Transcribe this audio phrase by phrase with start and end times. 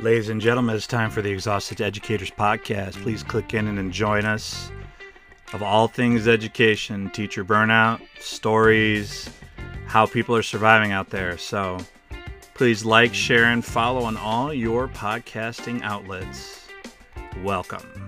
[0.00, 2.92] Ladies and gentlemen, it's time for the Exhausted Educators Podcast.
[3.02, 4.70] Please click in and join us
[5.52, 9.28] of all things education, teacher burnout, stories,
[9.86, 11.36] how people are surviving out there.
[11.36, 11.78] So
[12.54, 16.68] please like, share, and follow on all your podcasting outlets.
[17.42, 18.07] Welcome.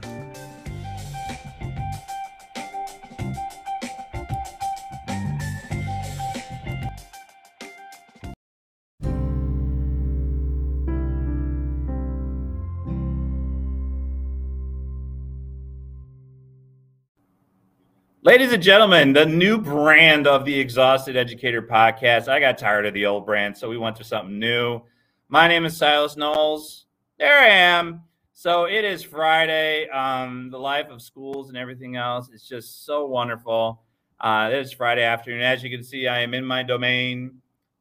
[18.31, 22.29] Ladies and gentlemen, the new brand of the Exhausted Educator podcast.
[22.29, 24.83] I got tired of the old brand, so we went to something new.
[25.29, 26.87] My name is Silas Knowles.
[27.19, 28.03] There I am.
[28.33, 29.89] So it is Friday.
[29.89, 33.83] Um, the life of schools and everything else is just so wonderful.
[34.21, 35.43] Uh, it is Friday afternoon.
[35.43, 37.33] As you can see, I am in my domain.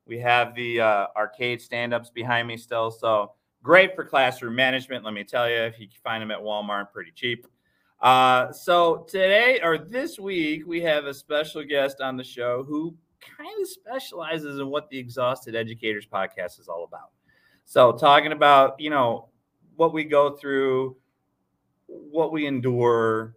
[0.08, 2.90] We have the uh, arcade stand ups behind me still.
[2.90, 5.06] So great for classroom management.
[5.06, 7.46] Let me tell you, if you find them at Walmart, pretty cheap.
[8.02, 12.96] Uh, so today or this week, we have a special guest on the show who
[13.20, 17.10] kind of specializes in what the Exhausted Educators podcast is all about.
[17.66, 19.30] So talking about, you know,
[19.76, 20.96] what we go through,
[21.88, 23.36] what we endure,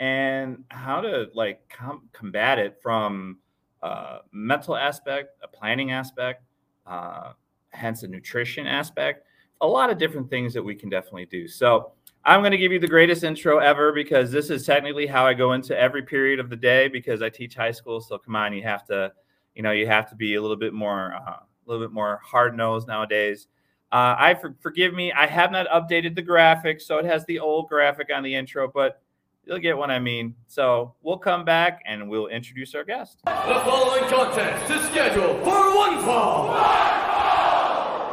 [0.00, 3.38] and how to like com- combat it from
[3.82, 6.42] a mental aspect, a planning aspect,
[6.86, 7.32] uh,
[7.68, 9.26] hence a nutrition aspect,
[9.60, 11.46] a lot of different things that we can definitely do.
[11.46, 11.92] So
[12.24, 15.32] I'm going to give you the greatest intro ever because this is technically how I
[15.32, 18.00] go into every period of the day because I teach high school.
[18.00, 19.12] So come on, you have to,
[19.54, 22.20] you know, you have to be a little bit more, uh, a little bit more
[22.22, 23.46] hard nosed nowadays.
[23.90, 27.38] Uh, I for, forgive me, I have not updated the graphic, so it has the
[27.38, 29.00] old graphic on the intro, but
[29.44, 30.34] you'll get what I mean.
[30.46, 33.18] So we'll come back and we'll introduce our guest.
[33.24, 36.54] The following contest is scheduled for one fall.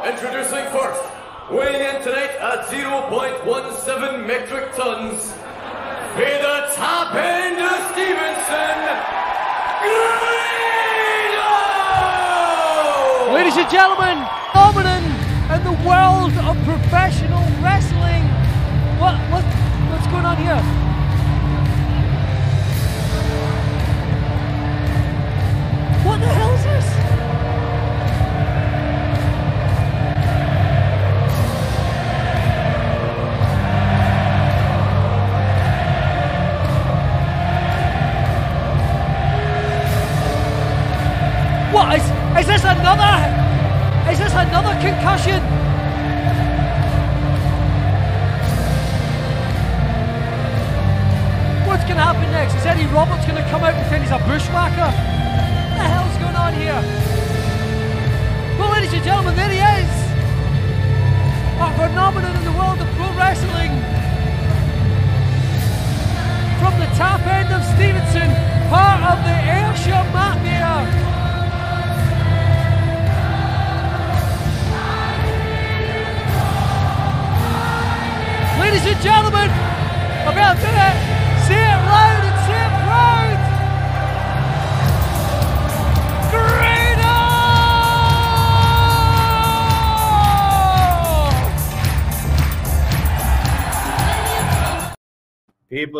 [0.04, 1.17] Introducing first.
[1.50, 5.32] Weighing in tonight at 0.17 metric tons,
[6.14, 8.78] the top end of Stevenson,
[9.80, 10.52] Greedo!
[13.32, 15.02] Ladies and gentlemen, phenomenon
[15.54, 18.24] in the world of professional wrestling.
[19.00, 19.44] What what
[19.90, 20.87] what's going on here?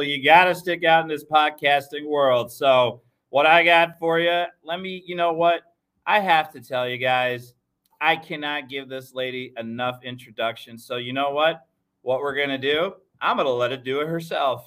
[0.09, 2.51] You got to stick out in this podcasting world.
[2.51, 5.63] So, what I got for you, let me, you know what?
[6.07, 7.53] I have to tell you guys,
[8.01, 10.79] I cannot give this lady enough introduction.
[10.79, 11.67] So, you know what?
[12.03, 14.65] What we're going to do, I'm going to let it do it herself.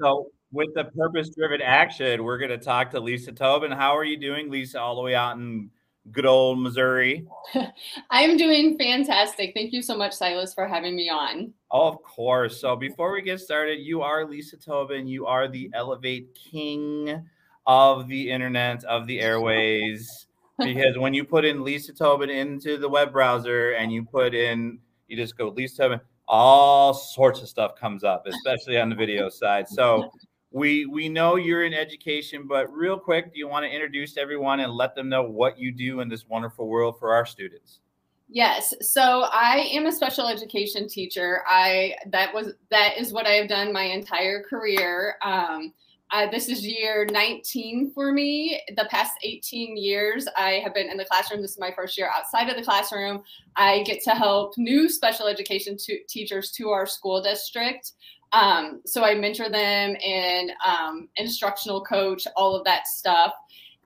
[0.00, 3.74] So, with the purpose driven action, we're going to talk to Lisa Toebben.
[3.74, 5.70] How are you doing, Lisa, all the way out in
[6.10, 7.26] good old Missouri?
[8.10, 9.52] I'm doing fantastic.
[9.54, 11.52] Thank you so much, Silas, for having me on.
[11.70, 12.58] Oh, of course.
[12.58, 15.06] So, before we get started, you are Lisa Toebben.
[15.06, 17.22] You are the Elevate King
[17.66, 20.26] of the internet, of the airways.
[20.58, 24.78] Because when you put in Lisa Toebben into the web browser and you put in,
[25.08, 26.00] you just go Lisa Toebben,
[26.30, 29.68] all sorts of stuff comes up, especially on the video side.
[29.68, 30.10] So
[30.52, 34.60] we we know you're in education, but real quick, do you want to introduce everyone
[34.60, 37.80] and let them know what you do in this wonderful world for our students?
[38.28, 38.72] Yes.
[38.80, 41.42] So I am a special education teacher.
[41.48, 45.16] I that was that is what I have done my entire career.
[45.22, 45.74] Um,
[46.12, 48.60] uh, this is year 19 for me.
[48.76, 51.40] The past 18 years, I have been in the classroom.
[51.40, 53.22] This is my first year outside of the classroom.
[53.56, 57.92] I get to help new special education to, teachers to our school district.
[58.32, 63.32] Um, so I mentor them and um, instructional coach, all of that stuff.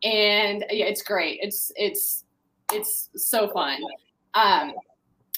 [0.02, 1.40] And yeah, it's great.
[1.42, 2.24] It's it's
[2.72, 3.80] it's so fun.
[4.34, 4.72] Um,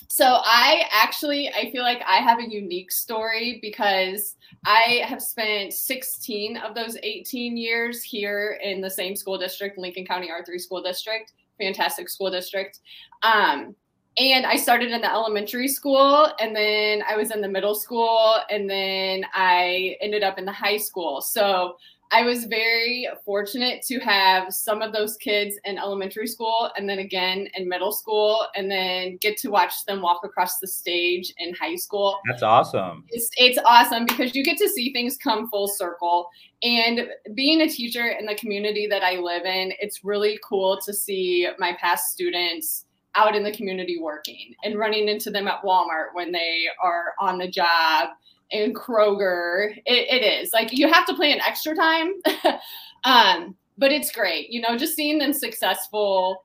[0.08, 5.73] so I actually I feel like I have a unique story because I have spent
[5.73, 10.82] 16 of those 18 years here in the same school district, Lincoln County R3 school
[10.82, 12.81] district, fantastic school district.
[13.23, 13.75] Um,
[14.19, 18.37] and I started in the elementary school and then I was in the middle school
[18.49, 21.20] and then I ended up in the high school.
[21.20, 21.76] So
[22.12, 27.00] I was very fortunate to have some of those kids in elementary school and then
[27.00, 31.55] again in middle school and then get to watch them walk across the stage in
[31.55, 32.19] high school.
[32.29, 33.05] That's awesome.
[33.08, 36.29] It's, it's awesome because you get to see things come full circle.
[36.62, 40.93] And being a teacher in the community that I live in, it's really cool to
[40.93, 42.85] see my past students
[43.17, 47.38] out in the community working and running into them at Walmart when they are on
[47.38, 48.11] the job
[48.50, 49.76] in Kroger.
[49.84, 52.14] It, it is like you have to plan extra time,
[53.04, 54.50] um, but it's great.
[54.50, 56.44] You know, just seeing them successful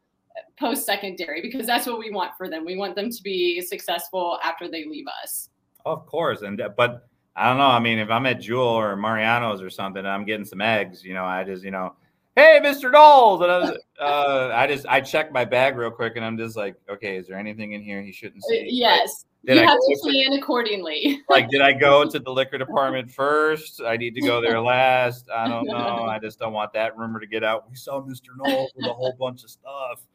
[0.58, 2.66] post secondary because that's what we want for them.
[2.66, 5.50] We want them to be successful after they leave us.
[5.86, 7.66] Of course, and but I don't know.
[7.66, 11.04] I mean, if I'm at Jewel or Mariano's or something, I'm getting some eggs.
[11.04, 11.96] You know, I just you know
[12.36, 12.92] hey, Mr.
[12.92, 13.42] Knowles.
[13.42, 16.56] And I, was, uh, I just, I checked my bag real quick and I'm just
[16.56, 18.62] like, okay, is there anything in here he shouldn't see?
[18.62, 19.26] Uh, yes.
[19.46, 21.22] Did you I have to plan accordingly.
[21.30, 23.82] like, did I go to the liquor department first?
[23.86, 25.30] I need to go there last.
[25.34, 26.06] I don't know.
[26.06, 27.70] I just don't want that rumor to get out.
[27.70, 28.30] We saw Mr.
[28.38, 30.06] Knowles with a whole bunch of stuff.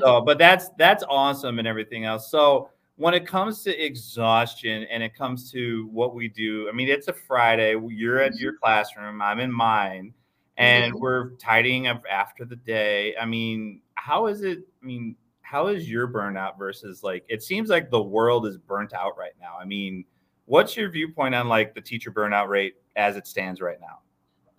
[0.00, 2.30] So, but that's that's awesome and everything else.
[2.30, 6.88] So when it comes to exhaustion and it comes to what we do, I mean,
[6.88, 7.76] it's a Friday.
[7.88, 8.58] You're at your mm-hmm.
[8.60, 9.22] classroom.
[9.22, 10.14] I'm in mine
[10.56, 11.00] and mm-hmm.
[11.00, 13.14] we're tidying up after the day.
[13.16, 14.58] I mean, how is it?
[14.82, 15.14] I mean,
[15.48, 19.32] how is your burnout versus like it seems like the world is burnt out right
[19.40, 19.56] now.
[19.58, 20.04] I mean,
[20.44, 24.00] what's your viewpoint on like the teacher burnout rate as it stands right now?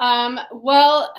[0.03, 1.13] Um, well,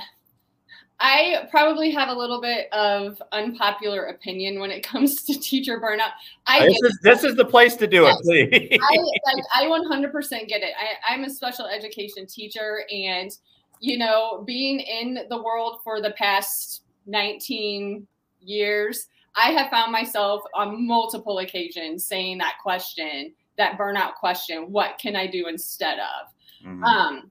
[0.99, 6.11] I probably have a little bit of unpopular opinion when it comes to teacher burnout.
[6.49, 8.17] I this is, this is the place to do yes.
[8.25, 8.79] it, please.
[8.83, 8.97] I,
[9.35, 10.73] like, I 100% get it.
[10.81, 13.31] I, I'm a special education teacher, and
[13.79, 18.09] you know, being in the world for the past 19
[18.41, 19.07] years,
[19.37, 25.17] I have found myself on multiple occasions saying that question, that burnout question, what can
[25.17, 26.67] I do instead of?
[26.67, 26.85] Mm-hmm.
[26.85, 27.31] Um,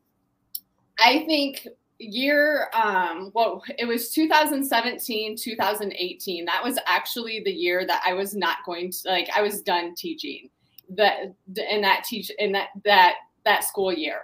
[0.98, 1.68] I think
[2.02, 8.34] year um well it was 2017 2018 that was actually the year that i was
[8.34, 10.50] not going to like i was done teaching
[10.90, 11.34] that
[11.70, 14.22] in that teach in that that that school year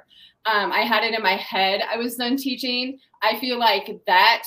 [0.48, 3.00] um, I had it in my head I was done teaching.
[3.24, 4.44] I feel like that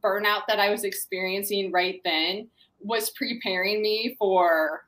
[0.00, 2.48] burnout that I was experiencing right then
[2.82, 4.84] was preparing me for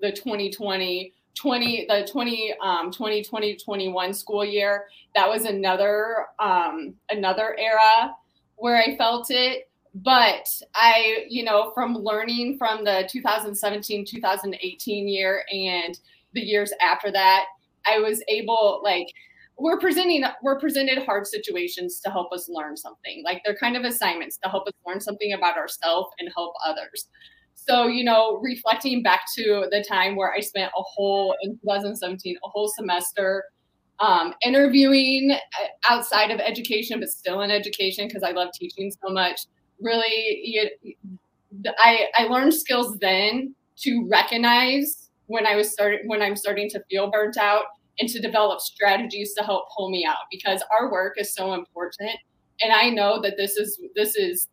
[0.00, 4.86] the 2020 20 the 20 um 2020 21 school year.
[5.14, 8.14] That was another um another era
[8.56, 9.68] where i felt it.
[9.94, 15.98] But i you know from learning from the 2017 2018 year and
[16.32, 17.44] the years after that
[17.86, 19.08] i was able like
[19.58, 23.22] we're presenting we're presented hard situations to help us learn something.
[23.24, 27.08] Like they're kind of assignments to help us learn something about ourselves and help others.
[27.54, 32.36] So you know reflecting back to the time where i spent a whole in 2017
[32.44, 33.44] a whole semester
[34.00, 39.12] um, interviewing uh, outside of education but still in education because i love teaching so
[39.12, 39.42] much
[39.80, 40.70] really you,
[41.78, 46.82] I, I learned skills then to recognize when i was starting when i'm starting to
[46.90, 47.64] feel burnt out
[47.98, 52.10] and to develop strategies to help pull me out because our work is so important.
[52.62, 54.48] And i know that this is this is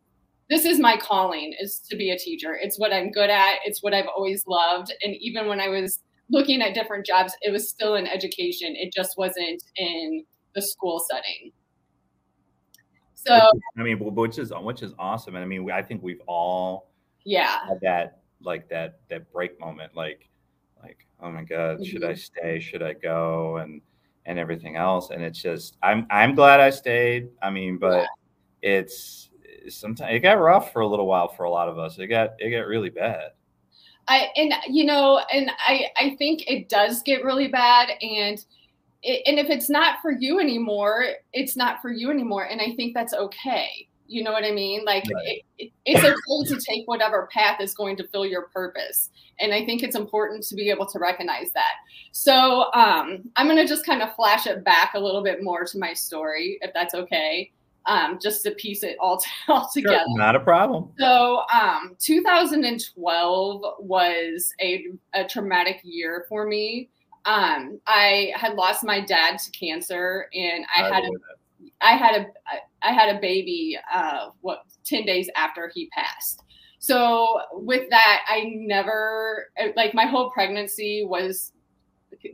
[0.48, 2.58] this is my calling is to be a teacher.
[2.60, 3.56] It's what i'm good at.
[3.64, 4.92] It's what i've always loved.
[5.02, 8.74] And even when i was looking at different jobs it was still in education.
[8.76, 11.52] It just wasn't in the school setting.
[13.14, 13.34] So
[13.78, 15.36] i mean which is which is awesome.
[15.36, 16.90] And i mean i think we've all
[17.24, 17.66] yeah.
[17.68, 19.94] had that like that that break moment.
[19.94, 20.29] Like like
[21.22, 21.84] oh my god mm-hmm.
[21.84, 22.16] should i mm-hmm.
[22.16, 23.80] stay should i go and
[24.26, 28.06] and everything else and it's just i'm i'm glad i stayed i mean but
[28.62, 28.70] yeah.
[28.78, 29.30] it's
[29.68, 32.30] sometimes it got rough for a little while for a lot of us it got
[32.38, 33.30] it got really bad
[34.08, 38.44] i and you know and i i think it does get really bad and
[39.02, 42.44] it, and if it's not for you anymore, it's not for you anymore.
[42.44, 43.88] And I think that's okay.
[44.06, 44.84] You know what I mean?
[44.84, 45.26] Like right.
[45.26, 45.42] it,
[45.84, 49.10] it's okay to take whatever path is going to fill your purpose.
[49.38, 51.72] And I think it's important to be able to recognize that.
[52.12, 55.64] So um, I'm going to just kind of flash it back a little bit more
[55.64, 57.50] to my story, if that's okay,
[57.86, 60.04] um, just to piece it all, t- all together.
[60.08, 60.90] Sure, not a problem.
[60.98, 66.90] So um, 2012 was a, a traumatic year for me
[67.24, 71.10] um, I had lost my dad to cancer, and I, I had a,
[71.80, 72.26] I had a,
[72.82, 73.78] I had a baby.
[73.92, 76.42] Uh, what ten days after he passed.
[76.78, 81.52] So with that, I never like my whole pregnancy was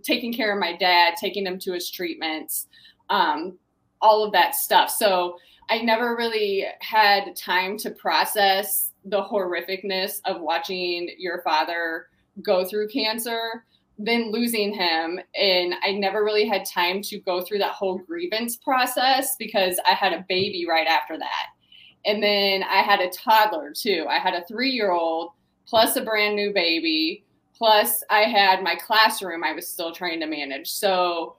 [0.03, 2.67] taking care of my dad, taking him to his treatments,
[3.11, 3.59] um,
[4.01, 4.91] all of that stuff.
[4.91, 5.37] So
[5.69, 12.07] I never really had time to process the horrificness of watching your father
[12.43, 13.65] go through cancer
[13.99, 18.57] then losing him and i never really had time to go through that whole grievance
[18.57, 21.47] process because i had a baby right after that.
[22.05, 24.07] And then i had a toddler too.
[24.09, 25.31] I had a three year old
[25.67, 27.25] plus a brand new baby
[27.57, 30.71] plus i had my classroom i was still trying to manage.
[30.71, 31.37] So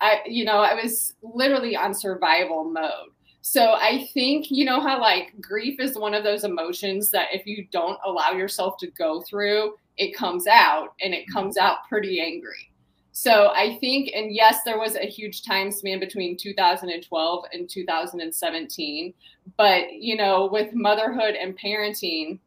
[0.00, 3.10] i you know i was literally on survival mode.
[3.42, 7.46] So I think, you know, how like grief is one of those emotions that if
[7.46, 12.20] you don't allow yourself to go through, it comes out and it comes out pretty
[12.20, 12.72] angry.
[13.12, 19.14] So I think, and yes, there was a huge time span between 2012 and 2017.
[19.58, 22.38] But, you know, with motherhood and parenting,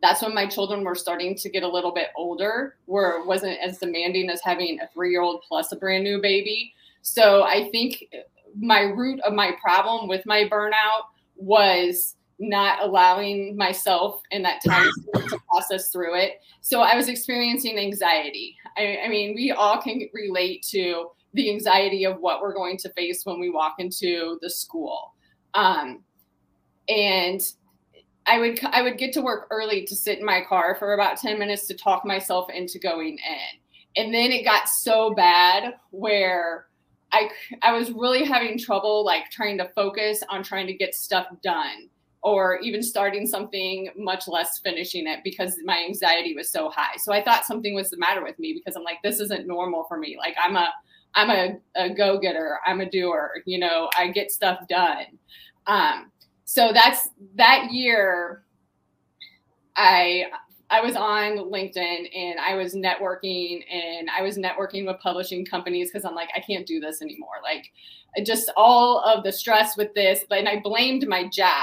[0.00, 3.58] that's when my children were starting to get a little bit older, where it wasn't
[3.60, 6.72] as demanding as having a three year old plus a brand new baby.
[7.02, 8.04] So I think
[8.58, 11.02] my root of my problem with my burnout
[11.36, 16.32] was not allowing myself in that time to process through it.
[16.60, 18.56] So I was experiencing anxiety.
[18.76, 22.92] I, I, mean, we all can relate to the anxiety of what we're going to
[22.92, 25.14] face when we walk into the school.
[25.54, 26.02] Um,
[26.88, 27.40] and
[28.26, 31.16] I would I would get to work early to sit in my car for about
[31.18, 34.04] 10 minutes to talk myself into going in.
[34.04, 36.66] And then it got so bad where
[37.12, 37.30] I
[37.62, 41.88] I was really having trouble like trying to focus on trying to get stuff done
[42.22, 46.96] or even starting something much less finishing it because my anxiety was so high.
[46.98, 49.84] So I thought something was the matter with me because I'm like this isn't normal
[49.84, 50.16] for me.
[50.18, 50.72] Like I'm a
[51.14, 55.06] I'm a, a go-getter, I'm a doer, you know, I get stuff done.
[55.66, 56.10] Um
[56.44, 58.44] so that's that year
[59.76, 60.26] I
[60.70, 65.90] I was on LinkedIn and I was networking and I was networking with publishing companies
[65.90, 67.36] because I'm like, I can't do this anymore.
[67.42, 67.70] Like,
[68.24, 70.24] just all of the stress with this.
[70.30, 71.62] And I blamed my job.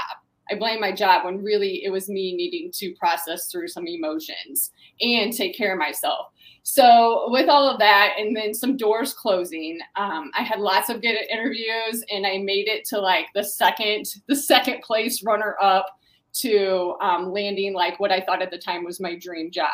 [0.50, 4.72] I blame my job when really it was me needing to process through some emotions
[5.00, 6.28] and take care of myself.
[6.62, 11.02] So with all of that, and then some doors closing, um, I had lots of
[11.02, 15.86] good interviews, and I made it to like the second, the second place runner up
[16.34, 19.68] to um, landing like what I thought at the time was my dream job.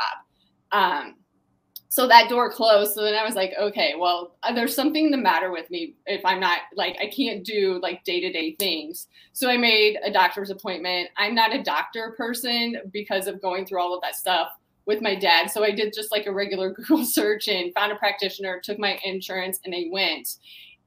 [0.72, 1.16] Um,
[1.90, 2.94] so that door closed.
[2.94, 6.24] So then I was like, okay, well, uh, there's something the matter with me if
[6.24, 9.08] I'm not like, I can't do like day to day things.
[9.32, 11.10] So I made a doctor's appointment.
[11.16, 14.52] I'm not a doctor person because of going through all of that stuff
[14.86, 15.50] with my dad.
[15.50, 19.00] So I did just like a regular Google search and found a practitioner, took my
[19.04, 20.36] insurance, and I went.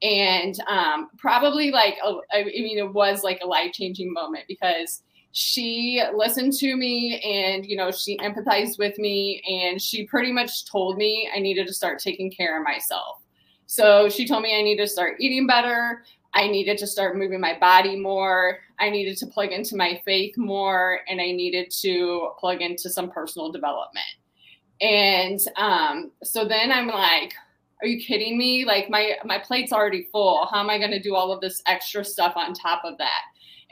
[0.00, 5.02] And um, probably like, a, I mean, it was like a life changing moment because
[5.36, 10.64] she listened to me and you know she empathized with me and she pretty much
[10.64, 13.20] told me i needed to start taking care of myself.
[13.66, 16.04] So she told me i needed to start eating better.
[16.34, 18.58] I needed to start moving my body more.
[18.78, 23.10] I needed to plug into my faith more and i needed to plug into some
[23.10, 24.06] personal development.
[24.80, 27.34] And um, so then i'm like
[27.82, 28.64] are you kidding me?
[28.64, 30.46] Like my my plate's already full.
[30.46, 33.22] How am i going to do all of this extra stuff on top of that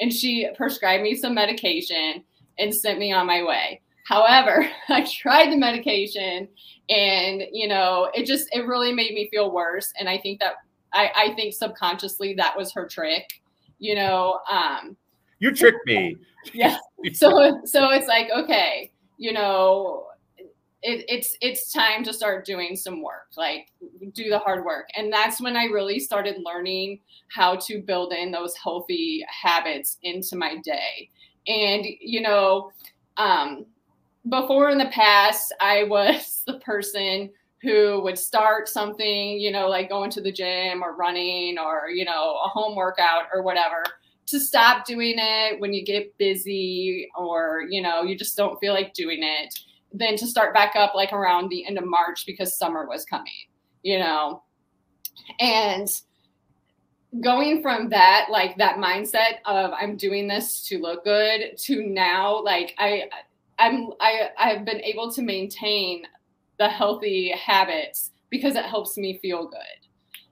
[0.02, 2.24] and she prescribed me some medication
[2.58, 3.80] and sent me on my way.
[4.04, 6.48] However, I tried the medication
[6.90, 9.92] and you know, it just it really made me feel worse.
[9.98, 10.54] And I think that
[10.92, 13.40] I, I think subconsciously that was her trick,
[13.78, 14.40] you know.
[14.50, 14.96] Um
[15.38, 16.16] You tricked me.
[16.52, 16.76] yeah.
[17.12, 20.06] So so it's like, okay, you know,
[20.82, 23.68] it, it's it's time to start doing some work like
[24.14, 24.88] do the hard work.
[24.96, 30.36] And that's when i really started learning how to build in those healthy habits into
[30.36, 31.10] my day.
[31.46, 32.72] And you know
[33.16, 33.66] um,
[34.28, 37.30] before in the past i was the person
[37.62, 42.04] who would start something you know like going to the gym or running or you
[42.04, 43.82] know a home workout or whatever
[44.26, 48.72] to stop doing it when you get busy or you know you just don't feel
[48.72, 49.58] like doing it
[49.92, 53.32] then to start back up like around the end of March because summer was coming,
[53.82, 54.42] you know.
[55.38, 55.88] And
[57.20, 62.42] going from that like that mindset of i'm doing this to look good to now
[62.42, 63.02] like i
[63.58, 66.02] i'm i i've been able to maintain
[66.58, 69.58] the healthy habits because it helps me feel good.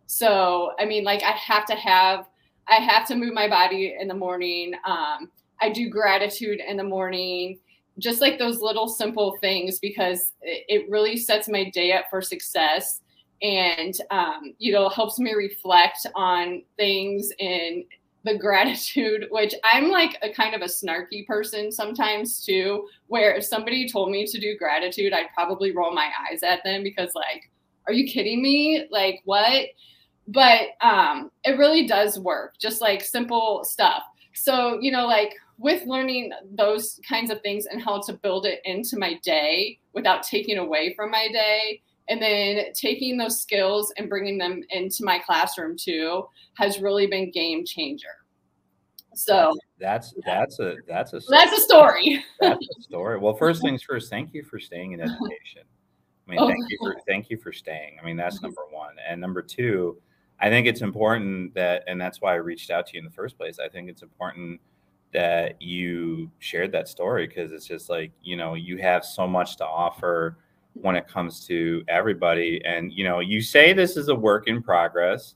[0.06, 2.26] So i mean like i have to have
[2.66, 4.72] i have to move my body in the morning.
[4.86, 7.58] Um i do gratitude in the morning
[8.00, 13.02] just like those little simple things because it, really sets my day up for success
[13.42, 17.84] and um, you know helps me reflect on things and
[18.24, 23.44] the gratitude which i'm like a kind of a snarky person sometimes too where if
[23.44, 27.50] somebody told me to do gratitude i'd probably roll my eyes at them because like
[27.86, 28.86] are you kidding me?
[28.90, 29.66] Like what?
[30.28, 34.02] But um it really does work just like simple stuff.
[34.34, 38.60] So you know like with learning those kinds of things and how to build it
[38.64, 41.82] into my day without taking away from my day.
[42.08, 46.24] And then taking those skills and bringing them into my classroom too
[46.54, 48.08] has really been game changer.
[49.14, 52.24] So that's that's a that's a that's a story.
[52.40, 53.18] That's a story.
[53.18, 55.62] Well first things first thank you for staying in education.
[56.26, 56.48] I mean oh.
[56.48, 57.98] thank you for thank you for staying.
[58.02, 58.46] I mean that's mm-hmm.
[58.46, 58.96] number one.
[59.08, 60.00] And number two
[60.42, 63.10] i think it's important that and that's why i reached out to you in the
[63.10, 63.58] first place.
[63.58, 64.58] I think it's important
[65.12, 69.56] that you shared that story because it's just like you know you have so much
[69.56, 70.36] to offer
[70.74, 72.60] when it comes to everybody.
[72.64, 75.34] And, you know, you say this is a work in progress.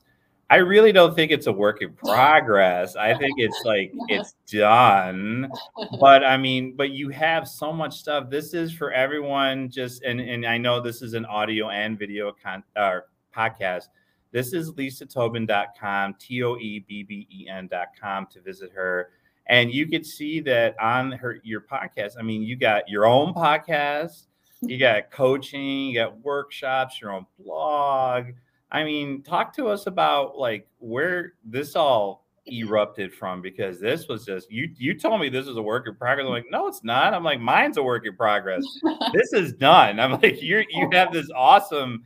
[0.49, 2.95] I really don't think it's a work in progress.
[2.95, 5.51] I think it's like it's done.
[5.99, 8.29] But I mean, but you have so much stuff.
[8.29, 12.31] This is for everyone just and and I know this is an audio and video
[12.31, 12.99] con uh,
[13.35, 13.85] podcast.
[14.31, 19.09] This is lisa lisatoebben.com, T O E B B E N.com to visit her.
[19.47, 22.13] And you could see that on her your podcast.
[22.19, 24.25] I mean, you got your own podcast
[24.65, 24.69] mm-hmm.
[24.69, 28.27] you got coaching, you got workshops, your own blog.
[28.71, 34.23] I mean, talk to us about like where this all erupted from because this was
[34.23, 36.25] just you you told me this is a work in progress.
[36.25, 37.13] I'm like, no, it's not.
[37.13, 38.63] I'm like, mine's a work in progress.
[39.13, 39.99] this is done.
[39.99, 42.03] I'm like, you you have this awesome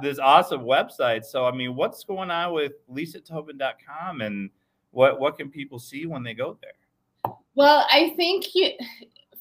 [0.00, 1.24] this awesome website.
[1.24, 4.50] So I mean, what's going on with lisatoebben.com and
[4.94, 7.34] what what can people see when they go there?
[7.54, 8.70] Well, I think you,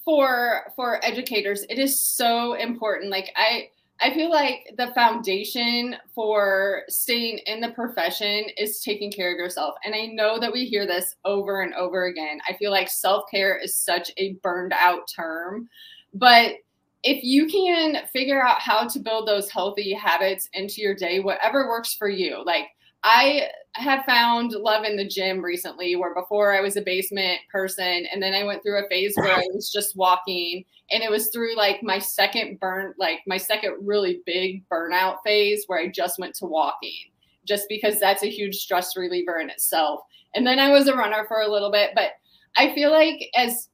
[0.05, 3.11] for for educators it is so important.
[3.11, 3.69] Like i
[4.01, 9.75] i feel like the foundation for staying in the profession is taking care of yourself.
[9.85, 12.39] And i know that we hear this over and over again.
[12.47, 15.69] I feel like self-care is such a burned out term.
[16.13, 16.55] But
[17.03, 21.67] if you can figure out how to build those healthy habits into your day whatever
[21.67, 22.67] works for you like
[23.03, 28.05] I have found love in the gym recently where before I was a basement person
[28.11, 31.29] and then I went through a phase where I was just walking and it was
[31.29, 36.19] through like my second burn like my second really big burnout phase where I just
[36.19, 37.09] went to walking
[37.45, 40.01] just because that's a huge stress reliever in itself.
[40.35, 42.11] And then I was a runner for a little bit, but
[42.55, 43.69] I feel like as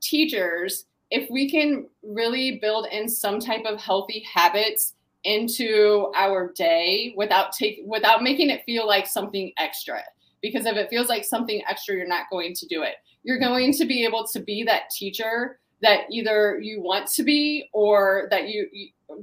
[0.00, 7.14] teachers if we can really build in some type of healthy habits into our day
[7.16, 10.00] without taking without making it feel like something extra.
[10.40, 12.94] Because if it feels like something extra you're not going to do it.
[13.22, 17.68] You're going to be able to be that teacher that either you want to be
[17.72, 18.68] or that you,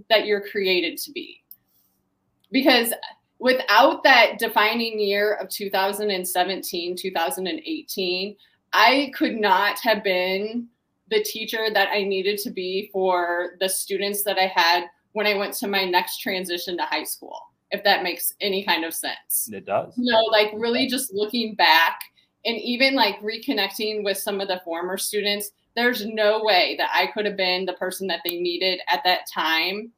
[0.10, 1.42] that you're created to be.
[2.52, 2.94] Because
[3.40, 8.36] without that defining year of 2017 2018
[8.74, 10.68] i could not have been
[11.10, 15.36] the teacher that i needed to be for the students that i had when I
[15.36, 17.39] went to my next transition to high school,
[17.72, 19.50] if that makes any kind of sense.
[19.52, 19.93] It does.
[19.98, 22.00] You know, like really just looking back
[22.45, 27.08] and even like reconnecting with some of the former students, there's no way that I
[27.08, 29.91] could have been the person that they needed at that time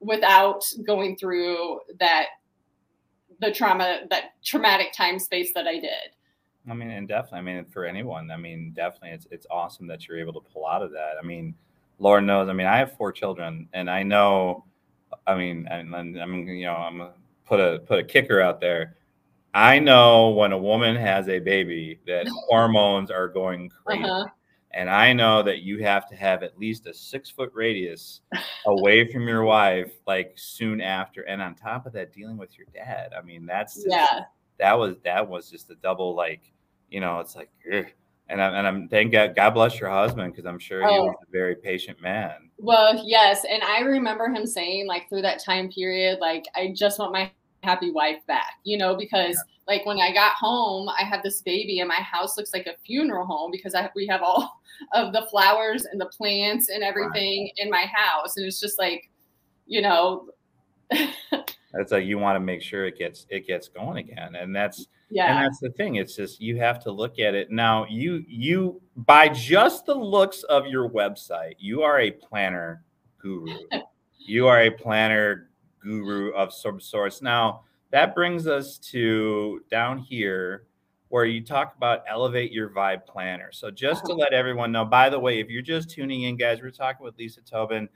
[0.00, 2.26] without going through that
[3.40, 6.14] the trauma that traumatic time space that I did.
[6.70, 10.06] I mean, and definitely, I mean, for anyone, I mean, definitely, it's it's awesome that
[10.06, 11.14] you're able to pull out of that.
[11.20, 11.54] I mean,
[12.02, 12.48] Lord knows.
[12.48, 14.64] I mean, I have four children, and I know.
[15.24, 17.12] I mean, and, and I mean, you know, I'm gonna
[17.46, 18.96] put a put a kicker out there.
[19.54, 24.02] I know when a woman has a baby that hormones are going crazy.
[24.02, 24.26] Uh-huh.
[24.74, 28.22] And I know that you have to have at least a six foot radius
[28.66, 31.22] away from your wife, like soon after.
[31.22, 33.12] And on top of that, dealing with your dad.
[33.16, 34.22] I mean, that's just, yeah.
[34.58, 36.52] That was that was just a double like,
[36.90, 37.86] you know, it's like, ugh
[38.28, 40.92] and I'm, and I'm thank God, God bless your husband because I'm sure oh.
[40.92, 42.50] he was a very patient man.
[42.58, 46.98] Well, yes, and I remember him saying like through that time period, like I just
[46.98, 47.30] want my
[47.62, 49.74] happy wife back, you know, because yeah.
[49.74, 52.76] like when I got home, I had this baby, and my house looks like a
[52.86, 54.60] funeral home because I we have all
[54.94, 57.52] of the flowers and the plants and everything right.
[57.58, 59.10] in my house, and it's just like,
[59.66, 60.28] you know.
[61.74, 64.88] It's like you want to make sure it gets it gets going again, and that's
[65.10, 65.34] yeah.
[65.34, 65.96] and that's the thing.
[65.96, 67.86] It's just you have to look at it now.
[67.88, 72.84] You you by just the looks of your website, you are a planner
[73.18, 73.56] guru.
[74.18, 75.48] you are a planner
[75.82, 77.22] guru of some sorts.
[77.22, 80.64] Now that brings us to down here
[81.08, 83.50] where you talk about elevate your vibe planner.
[83.52, 84.20] So just to uh-huh.
[84.22, 87.18] let everyone know, by the way, if you're just tuning in, guys, we're talking with
[87.18, 87.86] Lisa Toebben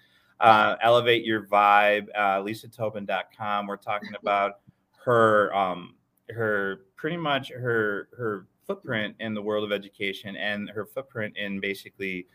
[0.40, 4.60] uh, elevate your vibe uh, lisatoebben.com we're talking about
[5.04, 5.94] her um,
[6.30, 11.60] her pretty much her her footprint in the world of education and her footprint in
[11.60, 12.26] basically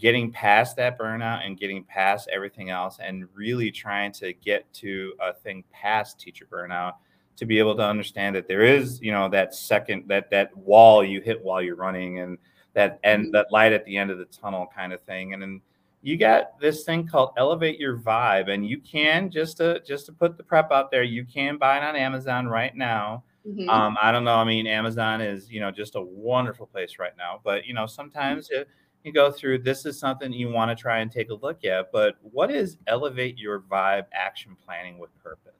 [0.00, 5.12] getting past that burnout and getting past everything else and really trying to get to
[5.20, 6.94] a thing past teacher burnout
[7.36, 11.04] to be able to understand that there is you know that second that that wall
[11.04, 12.38] you hit while you're running and
[12.74, 15.32] that and that light at the end of the tunnel kind of thing.
[15.32, 15.60] And then
[16.04, 20.12] you got this thing called elevate your vibe and you can just to just to
[20.12, 23.68] put the prep out there you can buy it on amazon right now mm-hmm.
[23.70, 27.16] um, i don't know i mean amazon is you know just a wonderful place right
[27.16, 28.68] now but you know sometimes mm-hmm.
[29.02, 31.90] you go through this is something you want to try and take a look at
[31.90, 35.54] but what is elevate your vibe action planning with purpose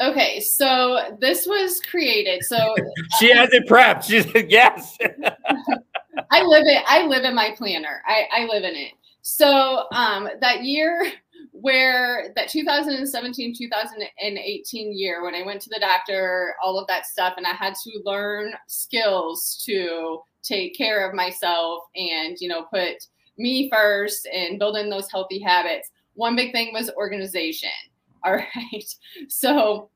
[0.00, 2.42] Okay, so this was created.
[2.44, 2.74] So
[3.20, 4.04] she has it prepped.
[4.08, 4.98] She said yes.
[6.30, 6.82] I live it.
[6.88, 8.02] I live in my planner.
[8.06, 8.92] I, I live in it.
[9.22, 11.10] So um, that year
[11.52, 17.34] where that 2017 2018 year when i went to the doctor all of that stuff
[17.36, 23.06] and i had to learn skills to take care of myself and you know put
[23.38, 27.70] me first and building those healthy habits one big thing was organization.
[28.24, 28.94] All right.
[29.28, 29.90] So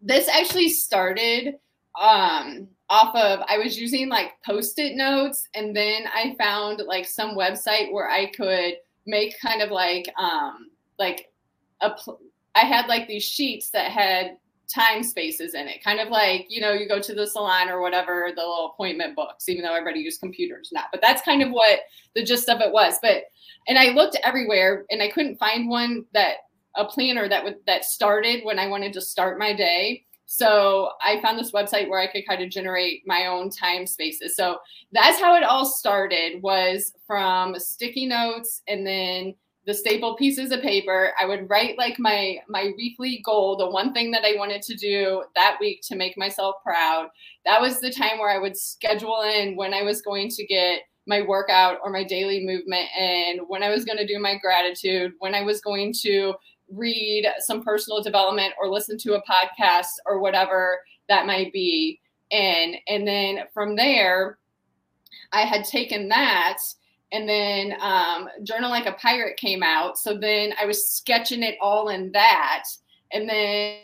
[0.00, 1.54] this actually started
[2.00, 7.36] um off of I was using like post-it notes and then I found like some
[7.36, 8.74] website where I could
[9.06, 11.32] make kind of like um like
[11.80, 11.90] a
[12.54, 14.36] I had like these sheets that had
[14.72, 15.82] time spaces in it.
[15.82, 19.16] Kind of like you know you go to the salon or whatever the little appointment
[19.16, 20.84] books even though everybody used computers now.
[20.92, 21.80] But that's kind of what
[22.14, 22.94] the gist of it was.
[23.02, 23.24] But
[23.66, 26.36] and i looked everywhere and i couldn't find one that
[26.76, 30.04] a planner that would that started when i wanted to start my day
[30.36, 34.34] so I found this website where I could kind of generate my own time spaces.
[34.34, 34.58] So
[34.90, 40.60] that's how it all started was from sticky notes and then the staple pieces of
[40.60, 41.12] paper.
[41.20, 44.74] I would write like my my weekly goal, the one thing that I wanted to
[44.74, 47.10] do that week to make myself proud.
[47.44, 50.80] That was the time where I would schedule in when I was going to get
[51.06, 55.12] my workout or my daily movement and when I was going to do my gratitude,
[55.20, 56.34] when I was going to
[56.76, 62.00] read some personal development or listen to a podcast or whatever that might be
[62.32, 64.38] and and then from there
[65.32, 66.58] i had taken that
[67.12, 69.96] and then um, journal like a pirate came out.
[69.98, 72.64] So then i was sketching it all in that
[73.12, 73.78] and then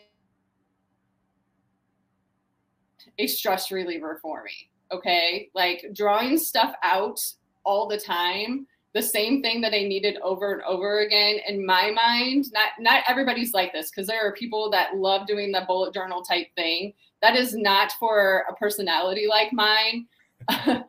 [3.18, 5.50] a stress reliever for me okay?
[5.54, 7.18] Like drawing stuff out
[7.64, 11.36] all the time the same thing that I needed over and over again.
[11.46, 15.52] In my mind, not not everybody's like this because there are people that love doing
[15.52, 16.92] the bullet journal type thing.
[17.22, 20.06] That is not for a personality like mine.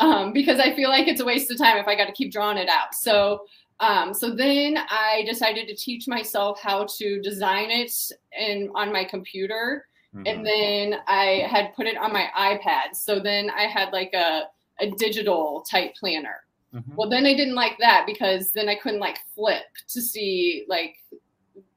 [0.00, 2.32] um, because I feel like it's a waste of time if I got to keep
[2.32, 2.94] drawing it out.
[2.94, 3.42] So
[3.80, 7.92] um, so then I decided to teach myself how to design it
[8.38, 9.86] in on my computer.
[10.14, 10.26] Mm-hmm.
[10.26, 12.94] And then I had put it on my iPad.
[12.94, 14.44] So then I had like a,
[14.80, 16.40] a digital type planner.
[16.76, 16.94] Mm-hmm.
[16.94, 20.96] Well, then I didn't like that because then I couldn't like flip to see like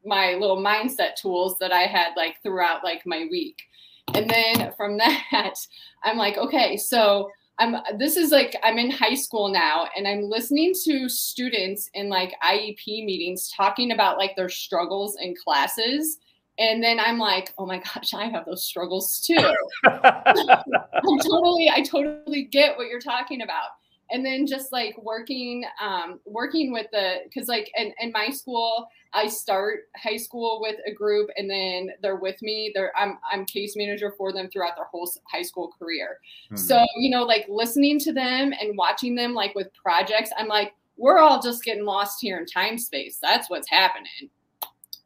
[0.06, 3.62] my little mindset tools that I had like throughout like my week.
[4.14, 4.98] And then from
[5.32, 5.56] that,
[6.04, 10.24] I'm like, okay, so I'm this is like I'm in high school now and I'm
[10.24, 16.18] listening to students in like IEP meetings talking about like their struggles in classes.
[16.58, 19.38] And then I'm like, oh my gosh, I have those struggles too.
[19.86, 20.64] I
[21.24, 23.70] totally, I totally get what you're talking about
[24.12, 28.88] and then just like working um, working with the because like in, in my school
[29.14, 32.72] i start high school with a group and then they're with me.
[32.74, 36.20] They're i'm, I'm case manager for them throughout their whole high school career.
[36.46, 36.58] Mm-hmm.
[36.58, 40.74] so you know like listening to them and watching them like with projects i'm like
[41.00, 43.20] we're all just getting lost here in time space.
[43.22, 44.30] That's what's happening.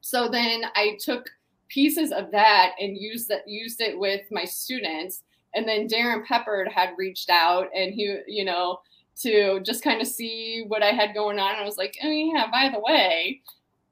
[0.01, 1.29] So then i took
[1.69, 5.21] pieces of that and used that used it with my students.
[5.55, 8.79] And then darrin peppard had reached out and he you know
[9.21, 11.51] to just kind of see what I had going on.
[11.51, 13.41] And I was like, oh yeah, by the way,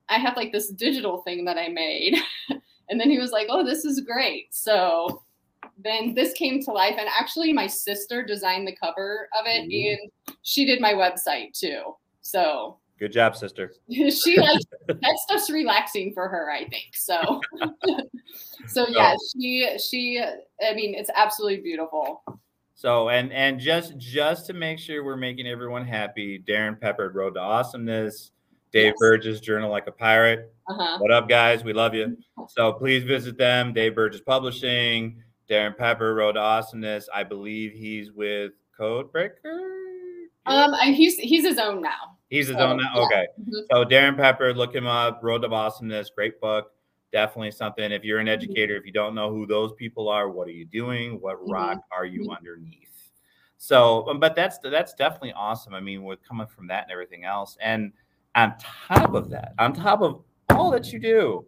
[0.09, 2.15] I have like this digital thing that I made.
[2.89, 4.53] and then he was like, oh, this is great.
[4.53, 5.23] So
[5.77, 6.95] then this came to life.
[6.99, 10.01] And actually, my sister designed the cover of it mm-hmm.
[10.27, 11.95] and she did my website too.
[12.21, 13.73] So Good job, sister.
[13.89, 16.93] she likes that stuff's relaxing for her, I think.
[16.93, 17.41] So,
[18.67, 20.21] so yeah, she she.
[20.23, 22.23] I mean, it's absolutely beautiful.
[22.81, 27.35] So and and just just to make sure we're making everyone happy, Darrin Peppard Road
[27.35, 28.31] to Awesomeness,
[28.71, 28.95] Dave yes.
[28.99, 30.51] Burgess Journal Like a Pirate.
[30.67, 30.97] Uh-huh.
[30.97, 31.63] What up, guys?
[31.63, 32.17] We love you.
[32.47, 33.71] So please visit them.
[33.71, 37.07] Dave Burgess Publishing, Darrin Peppard, Road to Awesomeness.
[37.13, 39.29] I believe he's with Codebreaker.
[40.47, 42.17] Um, he's he's his own now.
[42.31, 42.93] He's his so, own now.
[42.95, 43.01] Yeah.
[43.03, 43.27] Okay.
[43.39, 43.59] Mm-hmm.
[43.71, 45.19] So Darrin Peppard, look him up.
[45.21, 46.71] Road to Awesomeness, great book.
[47.11, 47.91] Definitely something.
[47.91, 48.33] If you're an mm-hmm.
[48.33, 51.19] educator, if you don't know who those people are, what are you doing?
[51.19, 51.51] What mm-hmm.
[51.51, 52.31] rock are you mm-hmm.
[52.31, 52.87] underneath?
[53.57, 55.73] So, um, but that's that's definitely awesome.
[55.73, 57.91] I mean, with coming from that and everything else, and
[58.33, 61.45] on top of that, on top of all that you do,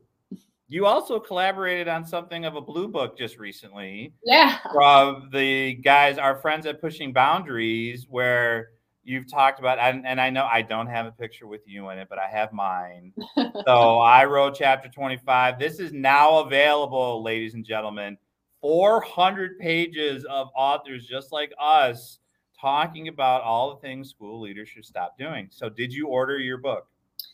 [0.68, 4.14] you also collaborated on something of a blue book just recently.
[4.24, 4.60] Yeah.
[4.72, 8.70] From the guys, our friends at Pushing Boundaries, where
[9.04, 11.98] you've talked about and, and i know i don't have a picture with you in
[11.98, 13.14] it but i have mine.
[13.66, 18.18] So i wrote chapter 25 this is now available ladies and gentlemen.
[18.62, 22.20] 400 pages of authors just like us
[22.60, 25.50] talking about all the things school leaders should stop doing.
[25.52, 26.88] So did you order your book?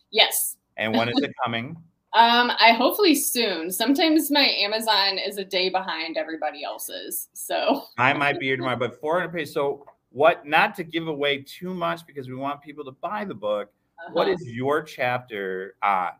[0.09, 0.57] Yes.
[0.77, 1.77] And when is it coming?
[2.13, 3.71] Um i hopefully soon.
[3.71, 7.83] Sometimes my amazon is a day behind everybody else's so.
[7.99, 11.73] I might be here tomorrow but 400 pages so what not to give away too
[11.73, 14.13] much because we want people to buy the book uh-huh.
[14.13, 16.11] what is your chapter on?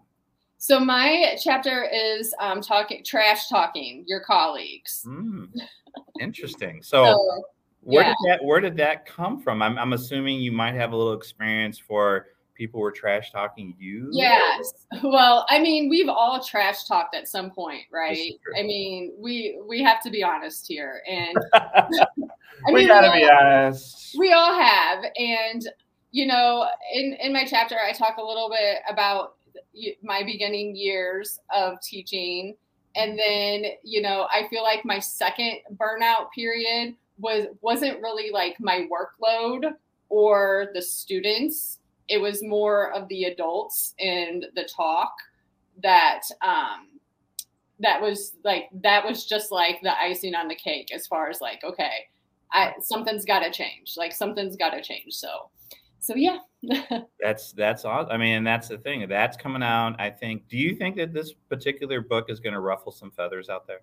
[0.58, 5.06] So my chapter is um, talking trash talking your colleagues.
[5.08, 5.49] Mm,
[6.19, 6.82] interesting.
[6.84, 7.43] So, so
[7.82, 8.10] where yeah.
[8.10, 9.62] did that where did that come from?
[9.62, 12.28] I'm, I'm assuming you might have a little experience for
[12.60, 14.10] people were trash talking you?
[14.12, 14.73] Yes.
[15.02, 18.34] Well i mean we've all trash talked at some point right?
[18.58, 21.38] i mean we we have to be honest here and
[22.67, 24.15] I we gotta we all, be honest.
[24.17, 25.67] We all have, and
[26.11, 29.35] you know, in in my chapter, I talk a little bit about
[30.03, 32.55] my beginning years of teaching,
[32.95, 38.55] and then you know, I feel like my second burnout period was wasn't really like
[38.59, 39.73] my workload
[40.09, 41.79] or the students.
[42.07, 45.13] It was more of the adults and the talk
[45.81, 46.87] that um
[47.79, 51.39] that was like that was just like the icing on the cake as far as
[51.39, 52.07] like okay
[52.51, 53.95] I something's got to change.
[53.97, 55.13] Like something's got to change.
[55.13, 55.49] So,
[55.99, 56.39] so yeah.
[57.19, 58.12] that's that's awesome.
[58.12, 59.07] I mean, that's the thing.
[59.07, 59.95] That's coming out.
[59.99, 60.47] I think.
[60.47, 63.81] Do you think that this particular book is going to ruffle some feathers out there?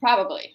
[0.00, 0.54] Probably.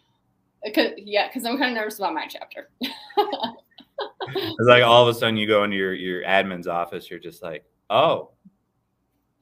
[0.76, 2.70] Cause, yeah, because I'm kind of nervous about my chapter.
[2.82, 7.10] it's like all of a sudden you go into your your admin's office.
[7.10, 8.32] You're just like, oh,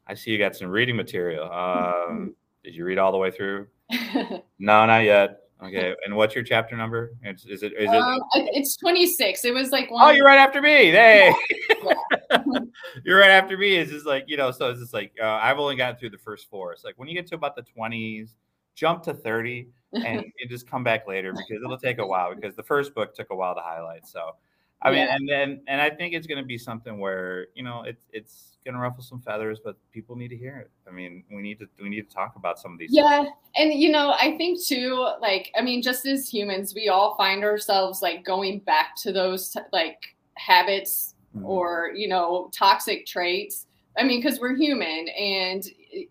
[0.06, 1.52] I see you got some reading material.
[1.52, 3.68] Um, did you read all the way through?
[4.60, 5.40] no, not yet.
[5.64, 7.14] Okay, and what's your chapter number?
[7.24, 7.96] It's, is it is it?
[7.96, 9.44] Um, it's twenty six.
[9.44, 10.08] It was like one.
[10.08, 10.92] Oh, you're right after me.
[10.92, 11.34] Hey,
[13.04, 13.76] you're right after me.
[13.76, 14.52] Is just like you know.
[14.52, 16.74] So it's just like uh, I've only gotten through the first four.
[16.74, 18.36] It's like when you get to about the twenties,
[18.76, 22.64] jump to thirty, and just come back later because it'll take a while because the
[22.64, 24.06] first book took a while to highlight.
[24.06, 24.34] So
[24.82, 25.16] I mean, yeah.
[25.16, 28.58] and then and I think it's going to be something where you know it's it's
[28.64, 30.70] going to ruffle some feathers, but people need to hear it.
[30.88, 32.90] I mean, we need to we need to talk about some of these.
[32.92, 33.36] Yeah, things.
[33.56, 37.44] and you know, I think too, like I mean, just as humans, we all find
[37.44, 41.46] ourselves like going back to those like habits mm-hmm.
[41.46, 45.64] or you know toxic traits I mean, because we're human and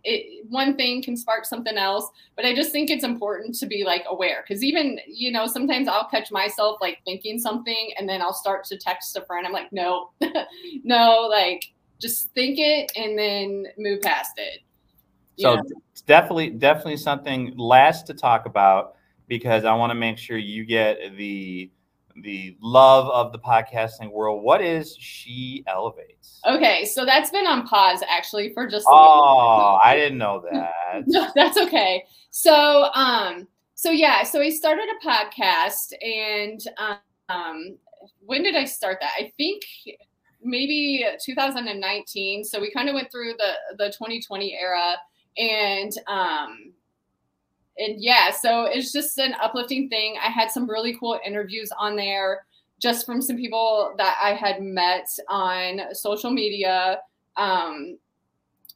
[0.04, 2.08] it, one thing can spark something else.
[2.34, 5.88] But I just think it's important to be like aware because even, you know, sometimes
[5.88, 9.46] I'll catch myself like thinking something and then I'll start to text a friend.
[9.46, 10.10] I'm like, no,
[10.84, 14.60] no, like just think it and then move past it.
[15.38, 15.60] So
[15.92, 18.94] it's definitely, definitely something last to talk about
[19.28, 21.70] because I want to make sure you get the
[22.22, 24.42] the love of the podcasting world.
[24.42, 26.40] What is She Elevates?
[26.46, 28.86] Okay, so that's been on pause actually for just.
[28.90, 31.04] oh, I didn't know that.
[31.06, 32.04] no, that's okay.
[32.30, 36.60] So, um, so yeah, so I started a podcast, and
[37.28, 37.76] um,
[38.20, 39.12] when did I start that?
[39.18, 39.62] I think
[40.42, 42.44] maybe 2019.
[42.44, 44.94] So we kind of went through the the 2020 era,
[45.36, 46.72] and um,
[47.78, 50.16] and yeah, so it's just an uplifting thing.
[50.22, 52.46] I had some really cool interviews on there
[52.80, 57.00] just from some people that I had met on social media.
[57.36, 57.98] Um,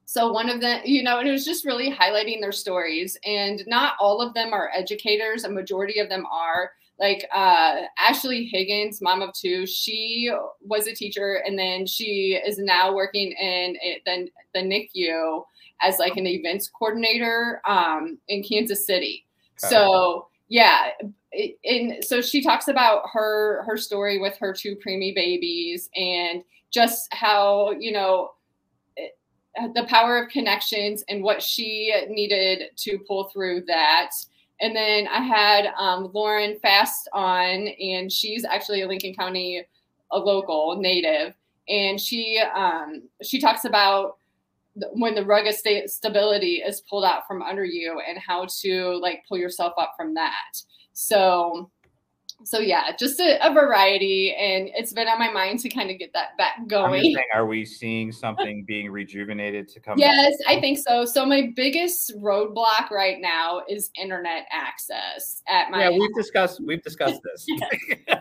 [0.04, 3.16] so one of them, you know, and it was just really highlighting their stories.
[3.24, 6.72] And not all of them are educators, a majority of them are.
[6.98, 12.58] Like uh, Ashley Higgins, mom of two, she was a teacher and then she is
[12.58, 15.44] now working in the, the NICU
[15.82, 19.26] as like an events coordinator um, in Kansas City.
[19.62, 19.74] Okay.
[19.74, 20.90] So yeah,
[21.64, 27.12] and so she talks about her her story with her two preemie babies and just
[27.12, 28.32] how you know
[29.74, 34.10] the power of connections and what she needed to pull through that.
[34.60, 39.64] And then I had um, Lauren Fast on, and she's actually a Lincoln County
[40.12, 41.34] a local native,
[41.68, 44.18] and she um, she talks about
[44.92, 48.98] when the rug of sta- stability is pulled out from under you and how to
[49.00, 50.52] like pull yourself up from that.
[50.92, 51.70] So
[52.44, 55.98] so yeah, just a, a, variety, and it's been on my mind to kind of
[55.98, 57.02] get that back going.
[57.02, 59.98] Saying, are we seeing something being rejuvenated to come?
[59.98, 60.56] Yes, back?
[60.56, 61.04] I think so.
[61.04, 65.88] So my biggest roadblock right now is internet access at my.
[65.88, 67.46] Yeah, we've discussed we've discussed this.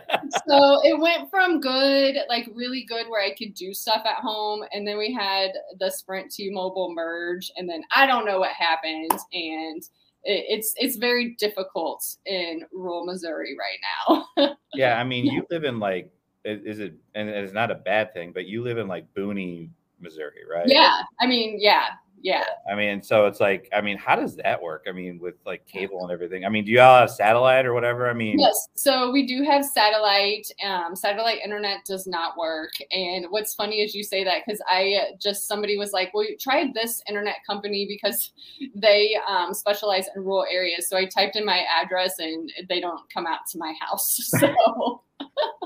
[0.48, 4.62] so it went from good, like really good, where I could do stuff at home,
[4.72, 9.18] and then we had the Sprint T-Mobile merge, and then I don't know what happened,
[9.32, 9.82] and
[10.24, 14.54] it's it's very difficult in rural Missouri right now.
[14.74, 16.12] yeah, I mean, you live in like
[16.44, 20.42] is it and it's not a bad thing, but you live in like Booney, Missouri,
[20.50, 20.66] right?
[20.66, 21.88] Yeah, I mean, yeah,
[22.22, 22.44] yeah.
[22.70, 24.84] I mean, so it's like, I mean, how does that work?
[24.88, 26.44] I mean, with like cable and everything.
[26.44, 28.08] I mean, do y'all have satellite or whatever?
[28.10, 28.68] I mean, yes.
[28.74, 30.46] So we do have satellite.
[30.64, 32.72] Um, satellite internet does not work.
[32.90, 36.36] And what's funny is you say that because I just somebody was like, "Well, you
[36.36, 38.32] tried this internet company because
[38.74, 43.00] they um, specialize in rural areas." So I typed in my address and they don't
[43.12, 44.18] come out to my house.
[44.40, 45.02] So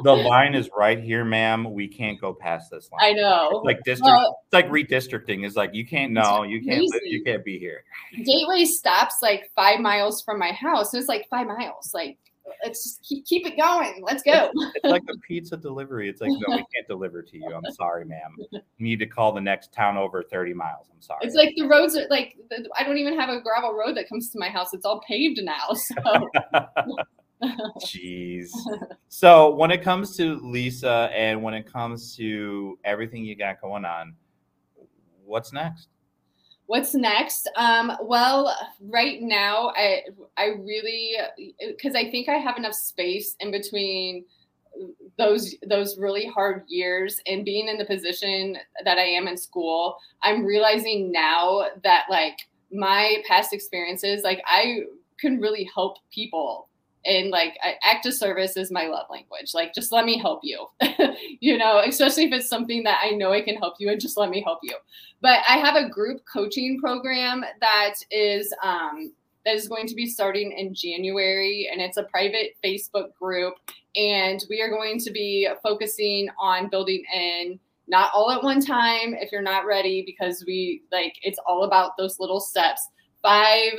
[0.03, 1.73] the line is right here, ma'am.
[1.73, 3.01] We can't go past this line.
[3.03, 3.49] I know.
[3.53, 7.23] It's like district, well, like redistricting is like you can't no, you can't live, you
[7.23, 7.85] can't be here.
[8.25, 10.95] Gateway stops like five miles from my house.
[10.95, 11.93] It's like five miles.
[11.95, 12.19] Like
[12.63, 14.03] let's just keep, keep it going.
[14.03, 14.51] Let's go.
[14.53, 16.09] It's, it's like a pizza delivery.
[16.09, 17.53] It's like, no, we can't deliver to you.
[17.55, 18.37] I'm sorry, ma'am.
[18.53, 20.89] You need to call the next town over 30 miles.
[20.93, 21.21] I'm sorry.
[21.23, 22.37] It's like the roads are like,
[22.79, 24.73] I don't even have a gravel road that comes to my house.
[24.73, 25.75] It's all paved now.
[25.75, 25.95] So
[27.43, 28.51] Jeez.
[29.09, 33.85] So when it comes to Lisa and when it comes to everything you got going
[33.85, 34.15] on,
[35.25, 35.89] what's next?
[36.67, 37.51] What's next?
[37.57, 40.03] Um, well, right now, I
[40.37, 41.17] I really
[41.61, 44.25] because I think I have enough space in between
[45.19, 49.97] those those really hard years and being in the position that I am in school.
[50.23, 52.39] I'm realizing now that like
[52.73, 54.81] my past experiences, like I
[55.19, 56.69] can really help people
[57.05, 59.53] and like act of service is my love language.
[59.55, 60.67] Like just let me help you.
[61.41, 64.17] You know especially if it's something that i know i can help you and just
[64.17, 64.75] let me help you.
[65.21, 69.13] But i have a group coaching program that is um,
[69.45, 73.55] that is going to be starting in january and it's a private facebook group.
[73.97, 79.15] And we are going to be focusing on building in not all at one time
[79.15, 82.89] if you're not ready because we like it's all about those little steps.
[83.23, 83.73] Five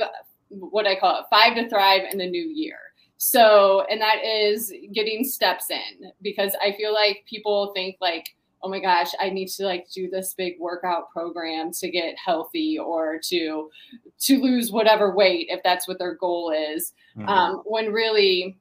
[0.48, 2.78] what i call it five to thrive in the new year
[3.18, 8.28] so, and that is getting steps in because I feel like people think like,
[8.62, 12.78] oh my gosh, I need to like do this big workout program to get healthy
[12.78, 13.70] or to
[14.20, 16.92] to lose whatever weight if that's what their goal is.
[17.16, 17.28] Mm-hmm.
[17.28, 18.58] Um, when really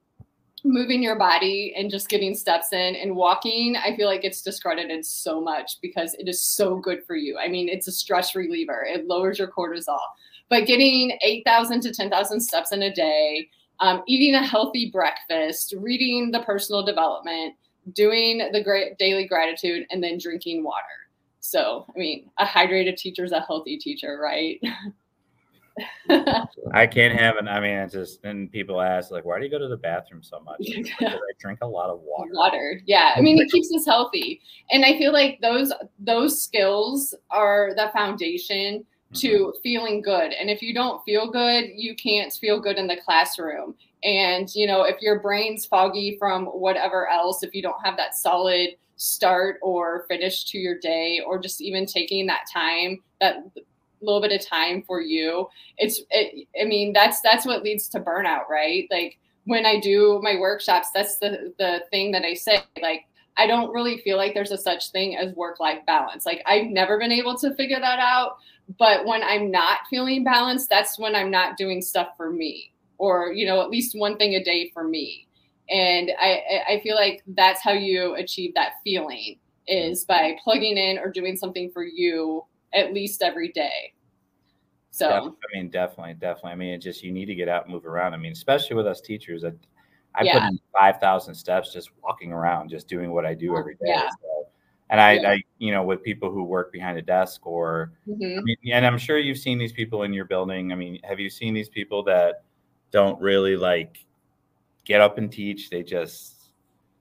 [0.63, 5.05] moving your body and just getting steps in and walking, I feel like it's discredited
[5.05, 7.37] so much because it is so good for you.
[7.37, 8.85] I mean, it's a stress reliever.
[8.87, 9.99] It lowers your cortisol.
[10.49, 16.31] But getting 8,000 to 10,000 steps in a day, um, eating a healthy breakfast, reading
[16.31, 17.55] the personal development,
[17.93, 20.83] doing the great daily gratitude, and then drinking water.
[21.39, 24.59] So, I mean, a hydrated teacher is a healthy teacher, right?
[26.73, 27.47] I can't have an.
[27.47, 30.23] I mean, it's just and people ask like, why do you go to the bathroom
[30.23, 30.59] so much?
[30.59, 32.31] Because I drink a lot of water.
[32.33, 33.13] Water, yeah.
[33.15, 37.89] I mean, it keeps us healthy, and I feel like those those skills are the
[37.93, 38.85] foundation
[39.15, 39.59] to mm-hmm.
[39.63, 40.31] feeling good.
[40.31, 43.75] And if you don't feel good, you can't feel good in the classroom.
[44.03, 48.15] And, you know, if your brain's foggy from whatever else, if you don't have that
[48.15, 53.43] solid start or finish to your day, or just even taking that time, that
[54.01, 55.47] little bit of time for you,
[55.77, 58.87] it's, it, I mean, that's, that's what leads to burnout, right?
[58.91, 63.05] Like when I do my workshops, that's the, the thing that I say, like,
[63.37, 66.25] I don't really feel like there's a such thing as work life balance.
[66.25, 68.37] Like I've never been able to figure that out.
[68.79, 73.31] But when I'm not feeling balanced, that's when I'm not doing stuff for me or,
[73.31, 75.27] you know, at least one thing a day for me.
[75.69, 79.37] And I, I feel like that's how you achieve that feeling
[79.67, 82.43] is by plugging in or doing something for you
[82.73, 83.93] at least every day.
[84.91, 86.51] So, I mean, definitely, definitely.
[86.51, 88.13] I mean, it just, you need to get out and move around.
[88.13, 89.51] I mean, especially with us teachers, I,
[90.13, 90.33] I yeah.
[90.39, 93.87] put in 5,000 steps just walking around, just doing what I do every day.
[93.87, 94.09] Yeah.
[94.21, 94.44] So,
[94.89, 95.31] and I, yeah.
[95.31, 98.39] I, you know, with people who work behind a desk or, mm-hmm.
[98.39, 100.71] I mean, and I'm sure you've seen these people in your building.
[100.71, 102.43] I mean, have you seen these people that
[102.91, 104.05] don't really like
[104.83, 105.69] get up and teach?
[105.69, 106.35] They just,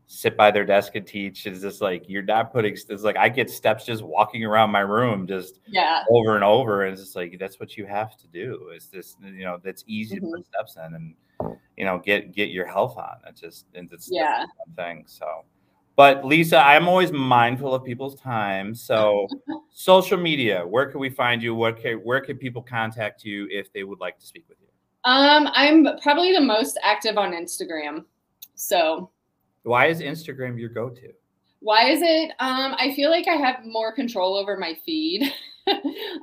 [0.07, 1.47] sit by their desk and teach.
[1.47, 2.75] It's just like you're not putting.
[2.75, 6.05] It's like I get steps just walking around my room, just Yeah.
[6.09, 6.85] over and over.
[6.85, 8.71] And it's just like that's what you have to do.
[8.73, 10.33] It's just you know that's easy to Mhm.
[10.33, 11.15] put steps in and
[11.77, 13.17] you know get get your health on.
[13.27, 14.47] It's just and it's Yeah.
[14.77, 15.05] thing.
[15.07, 15.45] So,
[15.97, 18.75] but Lisa, I'm always mindful of people's time.
[18.75, 19.29] So,
[19.71, 21.55] social media, where can we find you?
[21.55, 24.69] What can where can people contact you if they would like to speak with you?
[25.05, 28.05] Um, I'm probably the most active on Instagram.
[28.55, 29.11] So
[29.65, 31.13] Why is Instagram your go-to?
[31.61, 32.31] why is it?
[32.41, 35.33] Um, I feel like I have more control over my feed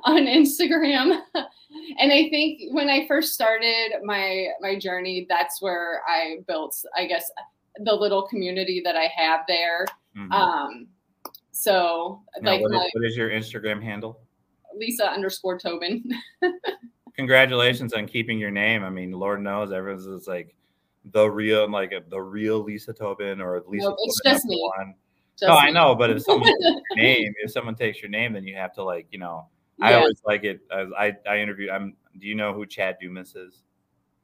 [0.04, 1.18] on Instagram.
[1.34, 7.06] and I think when I first started my my journey, that's where I built, I
[7.06, 7.28] guess,
[7.78, 9.86] the little community that I have there.
[10.16, 10.30] Mhm.
[10.32, 10.88] Um,
[11.52, 14.20] so Now, like what is- my what is your Instagram handle?
[14.74, 16.02] Lisa underscore Toebben.
[17.14, 18.84] Congratulations on keeping your name.
[18.84, 20.54] I mean, Lord knows everyone's just like
[21.12, 23.88] the real, like the real Lisa Toebben or Lisa.
[23.88, 24.70] Nope, it's Toebben just me.
[24.78, 24.94] One.
[25.38, 28.32] Just no, I know, but if someone takes your name, if someone takes your name,
[28.32, 29.46] then you have to like, you know.
[29.80, 30.60] I always like it.
[30.70, 31.70] As I I interviewed.
[31.70, 31.96] I'm.
[32.18, 33.62] Do you know who Chad Dumas is?